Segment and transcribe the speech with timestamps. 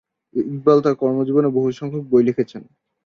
[0.35, 2.63] ইকবাল তার কর্মজীবনে বহু সংখ্যক বই লিখেছেন।